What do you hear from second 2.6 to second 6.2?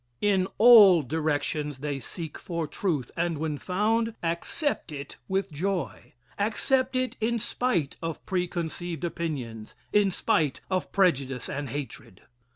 truth, and when found, accept it with joy